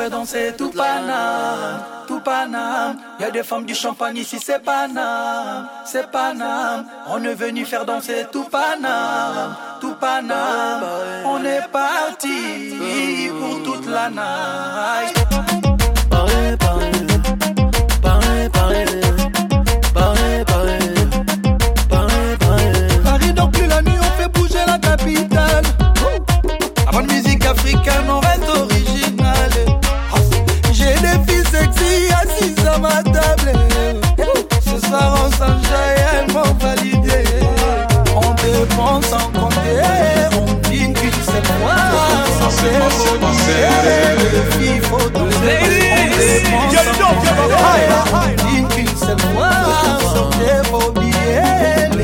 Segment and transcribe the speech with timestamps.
[0.00, 2.96] faire danser tout Paname, tout Paname.
[3.20, 6.86] Y a des femmes du champagne ici, c'est Paname, c'est Paname.
[7.08, 10.84] On est venu faire danser tout Paname, tout Paname.
[11.26, 15.19] On est parti pour toute la night.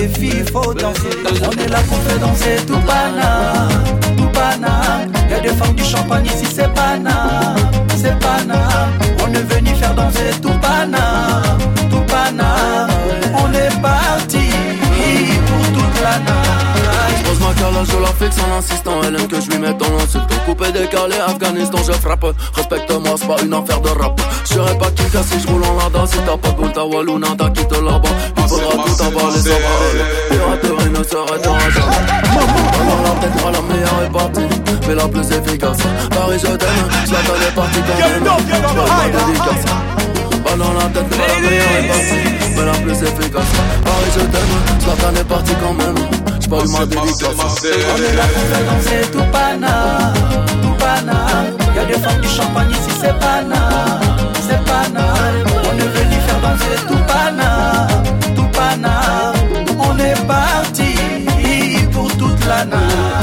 [0.00, 1.10] Les filles, faut danser.
[1.42, 3.84] On est là pour faire danser tout Paname,
[4.16, 5.12] tout Paname.
[5.30, 7.56] Y a des femmes du champagne ici, c'est Paname,
[7.96, 8.90] c'est Paname.
[9.22, 11.49] On est venu faire danser tout Paname,
[17.82, 19.00] Je la fixe en insistant.
[19.04, 20.24] Elle aime que je lui mette dans l'insulte.
[20.44, 22.24] Coupé, décalé, Afghanistan, je frappe.
[22.54, 24.20] Respecte-moi, c'est pas une affaire de rap.
[24.44, 26.06] Je serais pas qui casse si je roule en lada.
[26.06, 28.08] Si t'as pas de boule, ta walou, nada, quitte là-bas.
[28.36, 30.04] Il faudra tout avaler, ça va aller.
[30.30, 31.96] Piraterie ne s'arrêtera jamais.
[32.80, 34.60] Alors la tête, pas la meilleure est partie.
[34.86, 35.78] Mais la plus efficace.
[36.10, 36.88] Paris, je t'aime.
[37.06, 38.18] Zlatan est parti quand Girl, même.
[38.18, 39.16] you don't give a J'passe ma hide.
[39.26, 39.64] dédicace.
[40.44, 42.54] Pas dans la tête, pas la meilleure est partie.
[42.56, 43.52] Mais la plus efficace.
[43.84, 44.80] Paris, je t'aime.
[44.80, 46.29] Zlatan est parti quand même.
[46.52, 50.14] On est là pour faire danser tout Paname,
[50.62, 51.56] tout Paname.
[51.74, 54.00] Y a des femmes du champagne ici, c'est Paname,
[54.48, 55.46] c'est Paname.
[55.64, 58.02] On est venu faire danser tout Paname,
[58.34, 58.48] tout.
[59.78, 60.94] On est parti
[61.92, 63.19] pour toute la night.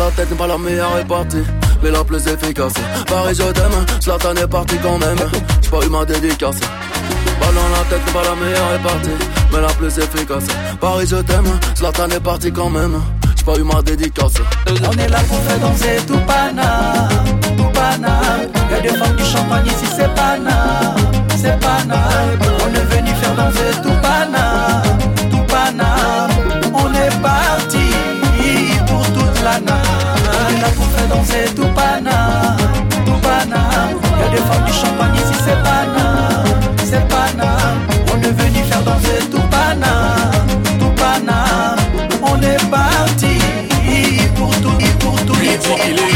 [0.00, 1.44] La tête, pas la meilleure est partie,
[1.82, 2.72] mais la plus efficace.
[3.06, 5.18] Paris, je t'aime, Zlatan est parti quand même.
[5.62, 6.60] J'ai pas eu ma dédicace.
[7.40, 9.16] Pas dans la tête, pas la meilleure est partie,
[9.52, 10.46] mais la plus efficace.
[10.80, 12.98] Paris, je t'aime, Zlatan est parti quand même.
[13.36, 14.34] J'ai pas eu ma dédicace.
[14.68, 17.08] On est là pour faire danser tout Paname,
[17.56, 18.48] tout Paname.
[18.70, 20.96] Y a des femmes du champagne ici, c'est Paname,
[21.36, 22.38] c'est Paname.
[22.64, 23.99] On est venu faire danser tout
[31.20, 32.56] est là pour faire danser tout Paname,
[33.04, 33.96] tout Paname.
[34.18, 36.44] Y a des femmes du champagne ici, c'est Paname,
[36.84, 37.80] c'est Paname.
[38.12, 40.30] On est venu faire danser tout Paname,
[40.78, 41.78] tout Paname.
[42.22, 43.38] On est parti
[44.34, 46.09] pour tout, pour tout, Il dit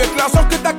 [0.00, 0.77] avec l'argent que t'as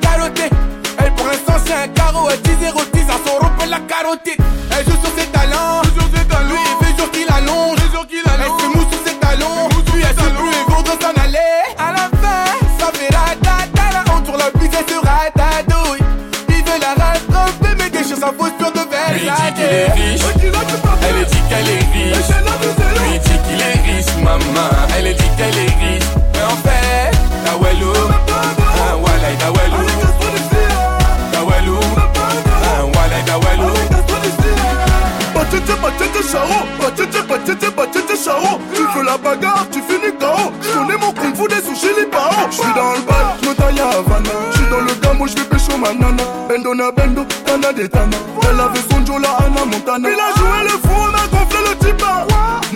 [36.32, 38.60] charo, batete, batete, batete, charo.
[38.74, 40.52] Tu veux la bagarre, tu finis KO.
[40.62, 42.30] Je connais mon kung fu des sushis, les pao.
[42.52, 44.30] Je suis dans le bail, je me taille à Havana.
[44.52, 46.24] Je suis dans le gamo, je vais pécho ma nana.
[46.48, 48.18] Bendo na bendo, tana de tana.
[48.44, 50.10] Elle avait son Jola, Anna Montana.
[50.10, 52.06] Il a joué le fou, on a gonflé le type.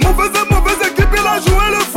[0.04, 1.93] Mauvaise mauvaise équipe, il a joué le fou,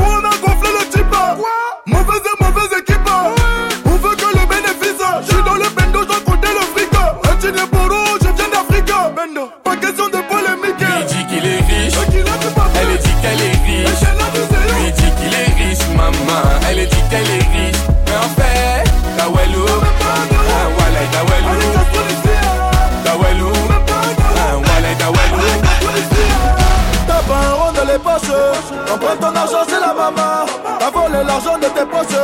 [29.06, 30.46] Prends ton argent, c'est la maman.
[30.80, 32.18] T'as volé l'argent de tes poches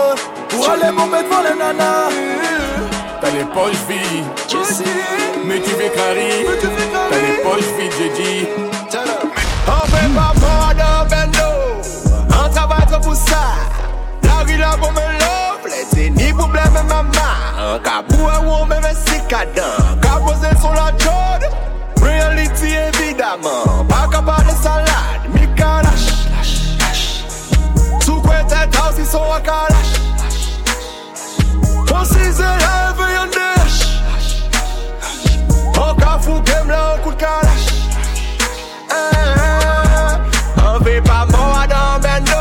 [0.49, 2.11] pour aller bomber devant les nanas.
[3.20, 4.25] T'as les poches vides,
[5.44, 6.44] mais tu fais carré.
[6.61, 8.49] T'as les poches vides, j'ai dit.
[9.69, 11.50] On fait pas prendre un vélo,
[12.31, 13.44] on travaille pour ça.
[14.25, 17.78] La rue là pour me love, laissez ni problème maman.
[17.85, 19.62] Kabou et ou me met si cadent,
[20.02, 21.49] kabose sur la chaude.
[22.02, 23.87] Reality évidemment.
[29.12, 29.93] son akalash
[31.93, 33.81] On si zè leve yon de lash
[35.82, 37.67] An ka foun kem la an kout kalash
[38.97, 40.14] An eh, eh,
[40.64, 40.79] eh.
[40.87, 42.41] ve pa mou adan bendo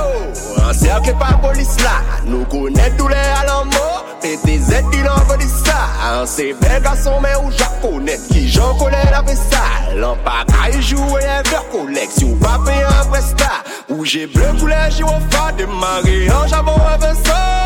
[0.63, 1.97] An serke pa polis la
[2.29, 7.51] Nou konen doule alan mou PTZ dit l'envoi de ça C'est bel garçon mais où
[7.51, 13.63] japonais Qui j'en connais la vaisselle En qu'à jouer un verre collection payer un prestat
[13.89, 17.61] Où j'ai bleu au phare Démarrer en javon avec ça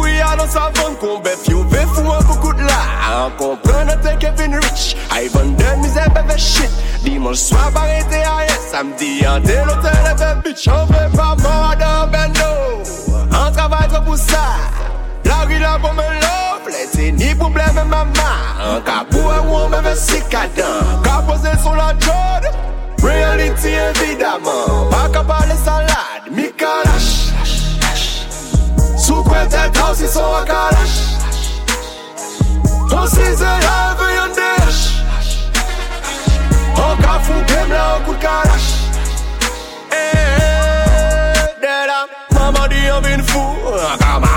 [0.00, 3.26] oui, I don't savon qu'on bête, you ve fou un beaucoup de là.
[3.26, 6.68] En comprenant t'es Kevin Rich, Ivan de misère bébé shit.
[7.02, 10.68] Dimanche soir, arrêté à samedi, en tel l'hôtel bébé bitch.
[10.68, 12.82] On fait pas mort dans bendo,
[13.30, 14.77] on travaille pour ça.
[15.48, 19.94] Mari la pou mè lovle, se ni poubleme maman Ka pou e wou mè ve
[19.96, 22.44] si kadan Ka pose sou la jod,
[23.00, 27.32] reality was Pa ka pale salade, mi ka lache
[29.00, 31.16] Sou kwen tel taw si sou a ka lache
[32.92, 34.08] An si zè la ve
[37.24, 38.76] fou kem la an kout ka lache
[41.64, 42.00] de la
[42.36, 44.27] Maman di yon vin fou, an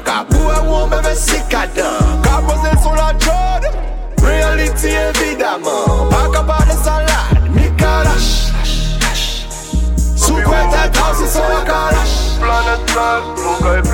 [0.00, 3.66] Kabou e wou mè mè si kadan Kabose sou la jod
[4.24, 7.50] Reality evidaman Baka pa de salad.
[7.52, 8.48] Mi kalash
[10.16, 13.28] Sou kwen te taw si sou a kalash Planet trash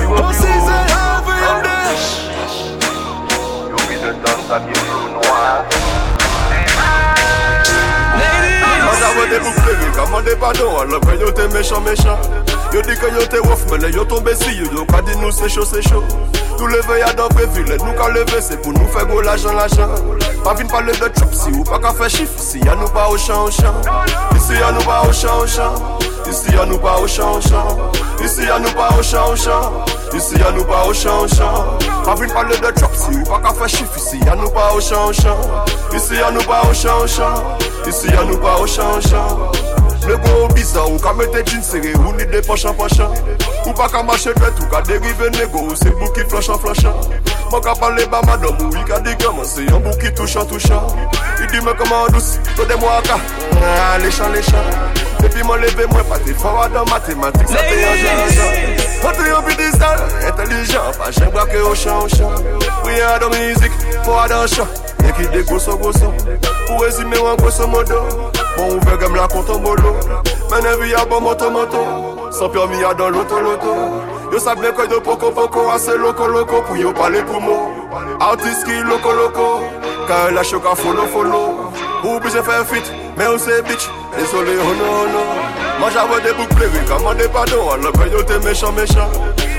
[0.07, 1.77] Pon si se la ou vi yon de
[3.75, 5.88] Yo mi de dans a ki sou noa
[9.09, 12.17] Kamande pou plevi, kamande padon, alò kwen yo te mechan mechan
[12.71, 15.31] Yo di kwen yo te wof, menè yo tombe si yo, yo ka di nou
[15.33, 16.03] se chou se chou.
[16.59, 19.89] Nou leve yadan previle, nou ka leve se pou nou fe go l'ajan l'ajan.
[20.45, 23.07] Pa vin pale de troup si ou pa ka fe chif, si ya nou pa
[23.09, 23.81] o chan o chan.
[24.37, 26.18] Si ya nou pa o chan o chan.
[26.29, 27.91] Ici y'a nous pas au champ, champ.
[28.23, 29.85] Ici y'a nous pas au champ, champ.
[30.13, 31.77] Ici y'a nous pas au champ, champ.
[32.05, 34.73] Pas vine parler de chop, si ou pas qu'à faire chiffre, ici y'a nous pas
[34.75, 35.37] au champ, champ.
[35.93, 37.57] Ici y'a nous pas au champ, champ.
[37.87, 39.51] Ici y'a nous pas au champ, champ.
[40.07, 42.99] Le gros bizarre, ou ka mette jeans serré, ou ni de poche en poche
[43.65, 46.57] Ou pas qu'à marcher tête, ou qu'à dériver négo, c'est bouc qui flanche en
[47.49, 50.45] Mwen ka pale ba madam ou i ka di gaman Se yon bou ki touchan
[50.45, 50.85] touchan
[51.41, 53.17] I di men koman dous, to de mwa ka
[53.57, 54.65] Nan, lechan lechan
[55.25, 58.53] Epi mwen leve mwen pati fawa dan matematik Sa te yon jan jan
[59.01, 62.37] Mwen te yon pi dizal, entelijan Pa jen bra ke yo chan chan
[62.83, 63.73] Ou yon dan mizik,
[64.05, 64.69] fawa dan chan
[65.19, 66.13] ki de goso goso
[66.79, 68.05] rezime wan goso modo
[68.57, 69.97] Mwen ouve gem la konton bolo
[70.49, 74.71] Mwen evi ya bon moto moto San permi ya dan loto loto Yo savent bien
[74.71, 77.69] que de poco poco assez loco loco Pour yo parler pour moi.
[78.19, 79.61] Artiste qui loco loco
[80.07, 81.71] Car la choc à follow follow.
[82.03, 82.83] Ou obligé faire fit
[83.17, 85.79] Mais on c'est bitch Désolé oh non non.
[85.79, 89.09] Moi j'avais des boucles plérées Commandez pardon Alors que yo t'es méchant méchant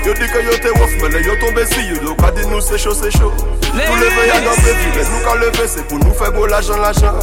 [0.05, 2.45] Yo dit que yo t'es ouf Mais là yo tombé si yo Yo qu'a dit
[2.47, 3.31] nous c'est chaud c'est chaud.
[3.61, 7.13] Tout levé y'a dans Mais nous qu'a levé c'est pour nous faire beau l'argent l'argent.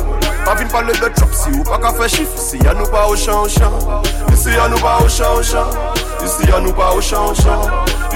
[0.45, 2.33] Pas vine parler de chop si ou pas qu'à faire chiffre.
[2.37, 4.03] Ici y'a nous pas au champ au champ.
[4.33, 5.69] Ici y'a nous pas au champ au champ.
[6.25, 7.61] Ici y'a nous pas au champ au champ.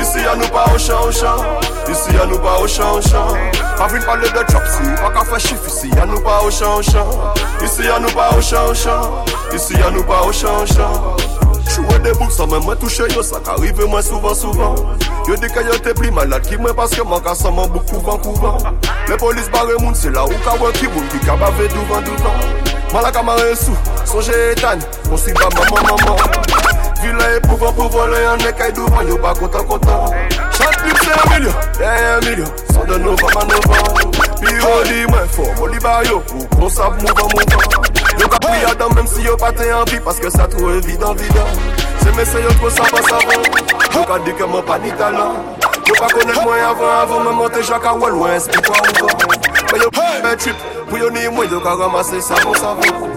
[0.01, 1.37] Ici y'a nous pas au champ au champ.
[1.91, 3.27] Ici y'a nous pas au champ au champ.
[3.77, 5.67] Pas vine parler de chop si ou pas qu'à faire chiffre.
[5.67, 7.11] Ici y'a nous pas au champ au champ.
[7.63, 9.25] Ici y'a nous pas au champ au champ.
[9.53, 11.17] Ici y'a nous pas au champ au champ
[11.73, 14.77] Chouè de bouk sa men mwen touche yo Sa ka rive mwen souvan souvan
[15.29, 17.89] Yo di ke yo te pli malad ki mwen Paske man ka sa man bouk
[17.89, 18.77] kouvan kouvan
[19.09, 22.05] Le polis bare moun se la ou ka wè ki moun Ki ka bave douvan
[22.05, 22.45] douvan
[22.93, 23.73] Malaka mare sou,
[24.05, 26.72] sonje etan Konsi ba maman maman.
[27.03, 30.07] Maman Vilain éprouvant pour voler un écaille devant yo pas content content.
[30.51, 32.47] Chaque clip c'est un million, derrière un million.
[32.73, 32.95] Sans de
[34.45, 36.21] Puis yo dit moi fort, moi li ba yo
[38.29, 41.47] ka priya dan même si yo pas t'es envie Parce que ça trouve évident, évident.
[42.03, 43.43] Se mè se yo tro sa pa savan
[43.95, 45.35] Yo ka di ke mwen pa ni talan
[45.87, 48.93] Yo pa konen mwen avan avan Mwen monte jak a wèl wè ski pa ou
[49.01, 49.17] van
[49.71, 49.89] Mwen yo
[50.23, 50.57] mè trip
[50.91, 53.11] Pou yo ni mwen yo ka ramase savon savon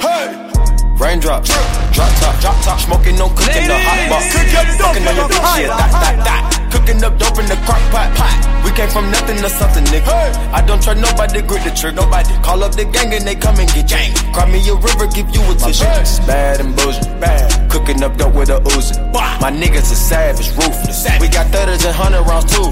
[0.00, 0.59] Hey!
[1.00, 4.36] Raindrop, drop top, drop top, smoking, no cooking, the hot box.
[4.76, 6.60] Cooking on your bitch, yeah, that, that, that.
[6.70, 8.36] Cooking up dope in the crock pot, pot.
[8.64, 10.12] We came from nothing to something, nigga.
[10.52, 12.36] I don't trust nobody, grip the trick, nobody.
[12.44, 14.12] Call up the gang and they come and get gang.
[14.36, 15.88] Cry me a river, give you a tissue.
[15.88, 17.48] My is Bad and bullshit, bad.
[17.70, 18.94] Cooking up dope with a Uzi.
[19.40, 21.08] My niggas are savage, ruthless.
[21.16, 22.68] We got thudders and hundred rounds too.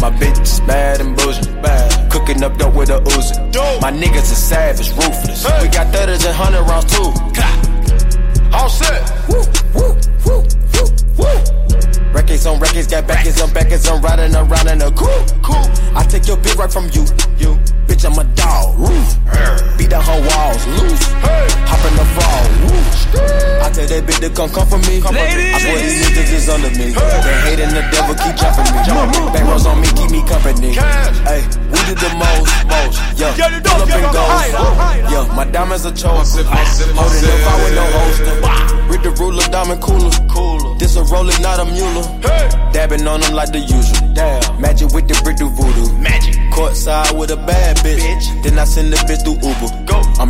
[0.00, 2.10] My bitch is bad and bullshit, bad.
[2.10, 3.36] Cooking up dope with a Uzi.
[3.82, 5.44] My niggas are savage, ruthless.
[5.60, 7.12] We got thudders and hundred rounds too.
[8.56, 9.28] All set.
[9.28, 9.42] Woo,
[9.74, 9.92] woo,
[10.24, 10.40] woo,
[10.72, 12.12] woo, woo.
[12.12, 15.66] Records on records, got backers on backers, I'm riding around in a cool, cool.
[15.94, 17.04] I take your bitch right from you,
[17.36, 17.75] you.
[17.96, 19.16] Bitch, I'm a dog, roof.
[19.78, 21.00] Beat down her walls, loose.
[21.64, 22.76] Hop in the fall, woo.
[23.64, 25.00] I tell that bitch to come come for me.
[25.00, 26.92] I swear these niggas is under me.
[26.92, 28.84] They hating the devil, keep jumping me.
[29.32, 30.76] Back rows on me, keep me company.
[31.24, 31.40] Hey,
[31.72, 33.00] we did the most, most.
[33.16, 33.32] Yeah,
[33.64, 34.24] pull up and go.
[35.08, 36.44] Yeah, my diamonds are chosen.
[36.44, 38.85] Holding the fire with no holster.
[38.88, 40.10] Read the ruler, diamond cooler.
[40.28, 40.78] Cooler.
[40.78, 42.02] This a roller, not a mule.
[42.72, 44.14] Dabbing on them like the usual.
[44.14, 44.60] Damn.
[44.60, 45.92] Magic with the brick do voodoo.
[45.98, 46.34] Magic.
[46.52, 48.42] Courtside with a bad bitch.
[48.42, 49.85] Then I send the bitch through Uber.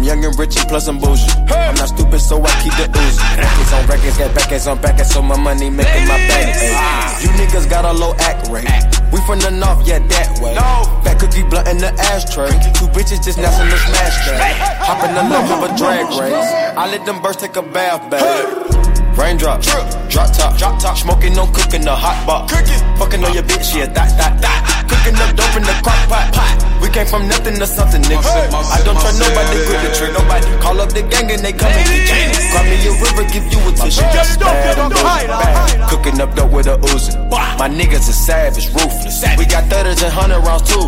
[0.07, 1.27] Young and rich and plus I'm bougie.
[1.51, 3.19] I'm not stupid, so I keep the ooze.
[3.43, 6.55] Records on records, got backers on backers, so my money making my back.
[6.55, 7.19] Ay.
[7.27, 8.71] You niggas got a low act rate.
[9.11, 10.55] We from the north, yeah, that way.
[11.03, 12.55] Fat cookie blunt in the ashtray.
[12.79, 14.39] Two bitches just national smash day.
[14.87, 16.51] Hop in the love of a drag race.
[16.79, 19.19] I let them birds take a bath, babe.
[19.19, 19.91] Raindrop, drop
[20.31, 22.55] top, drop top, smoking, no cooking, the hot box.
[22.55, 24.87] Cooking, fucking on your bitch, yeah, that, that, that.
[24.87, 26.66] Cooking up dope in the crock pot, pot.
[26.81, 28.23] We came from nothing to something, nigga.
[28.23, 30.47] I don't trust nobody, grip the trick, nobody.
[30.61, 32.31] Call up the gang and they come and get gang.
[32.53, 34.03] Cry me a river, give you a tissue.
[34.41, 35.91] Bad bullshit, bad.
[35.91, 37.13] Cooking up dope with a Uzi.
[37.59, 39.25] My niggas are savage, ruthless.
[39.39, 40.87] We got thudders and hundred rounds too.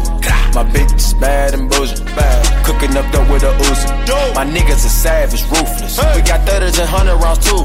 [0.54, 2.64] My bitch is bad and bullshit, bad.
[2.64, 3.88] Cooking up dope with a Uzi.
[4.34, 5.98] My niggas are savage, ruthless.
[6.14, 7.64] We got thudders and hundred rounds too.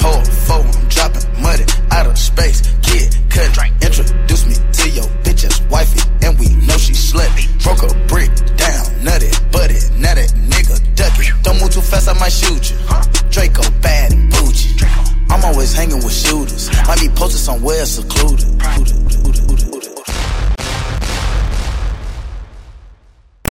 [0.00, 2.62] Hold four, I'm dropping money out of space.
[12.28, 12.76] Might shoot you.
[13.30, 14.76] Draco bad and bougie.
[15.30, 16.68] I'm always hanging with shooters.
[16.86, 18.46] Might be posted somewhere secluded.